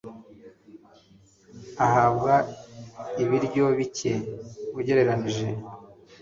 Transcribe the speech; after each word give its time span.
ahabwa 1.85 2.33
ibiryo 3.23 3.65
bike 3.77 4.13
ugereranyije 4.79 5.47